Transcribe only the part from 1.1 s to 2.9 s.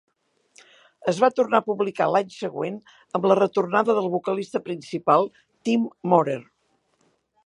Es va tornar a publicar l"any següent